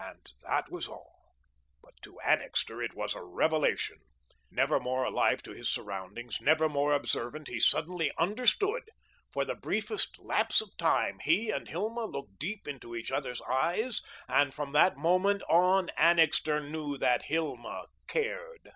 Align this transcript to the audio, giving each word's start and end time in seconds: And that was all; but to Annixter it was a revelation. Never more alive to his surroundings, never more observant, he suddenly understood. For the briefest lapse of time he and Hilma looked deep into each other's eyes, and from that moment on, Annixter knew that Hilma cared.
And 0.00 0.24
that 0.44 0.70
was 0.70 0.86
all; 0.86 1.34
but 1.82 1.94
to 2.02 2.20
Annixter 2.20 2.80
it 2.80 2.94
was 2.94 3.16
a 3.16 3.24
revelation. 3.24 3.98
Never 4.52 4.78
more 4.78 5.02
alive 5.02 5.42
to 5.42 5.50
his 5.50 5.68
surroundings, 5.68 6.40
never 6.40 6.68
more 6.68 6.92
observant, 6.92 7.48
he 7.48 7.58
suddenly 7.58 8.12
understood. 8.18 8.84
For 9.32 9.44
the 9.44 9.56
briefest 9.56 10.16
lapse 10.20 10.60
of 10.60 10.76
time 10.76 11.18
he 11.24 11.50
and 11.50 11.66
Hilma 11.68 12.04
looked 12.04 12.38
deep 12.38 12.68
into 12.68 12.94
each 12.94 13.10
other's 13.10 13.42
eyes, 13.50 14.00
and 14.28 14.54
from 14.54 14.70
that 14.74 14.96
moment 14.96 15.42
on, 15.48 15.90
Annixter 15.96 16.60
knew 16.60 16.96
that 16.96 17.24
Hilma 17.24 17.86
cared. 18.06 18.70